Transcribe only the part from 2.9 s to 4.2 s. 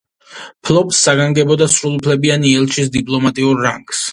დიპლომატიურ რანგს.